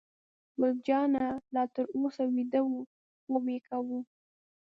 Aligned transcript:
ګل 0.59 0.73
جانه 0.87 1.25
لا 1.53 1.63
تر 1.73 1.85
اوسه 1.97 2.23
ویده 2.35 2.61
وه، 2.69 2.81
خوب 3.23 3.45
یې 3.53 3.59
کاوه. 3.67 3.97